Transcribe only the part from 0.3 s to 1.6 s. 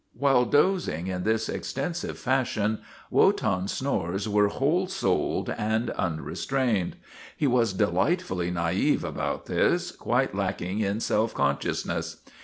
dozing in this